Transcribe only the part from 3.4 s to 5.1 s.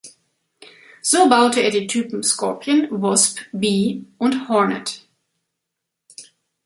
Bee und Hornet.